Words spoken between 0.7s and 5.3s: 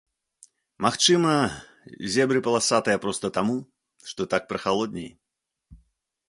Магчыма, зебры паласатыя проста таму, што так прахалодней.